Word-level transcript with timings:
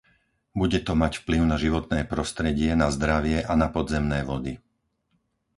Bude 0.59 0.79
to 0.87 0.93
mať 1.01 1.13
vplyv 1.21 1.41
na 1.51 1.57
životné 1.63 1.99
prostredie, 2.13 2.71
na 2.81 2.87
zdravie 2.95 3.37
a 3.45 3.53
na 3.61 3.67
podzemné 3.75 4.19
vody. 4.29 4.53